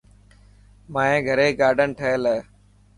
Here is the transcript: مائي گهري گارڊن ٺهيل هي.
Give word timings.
مائي 0.93 1.17
گهري 1.27 1.47
گارڊن 1.59 1.89
ٺهيل 1.97 2.21
هي. 2.31 2.39